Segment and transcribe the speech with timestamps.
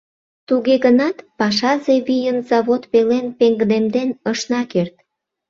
[0.47, 4.95] Туге гынат пашазе вийым завод пелен пеҥгыдемден ышна керт.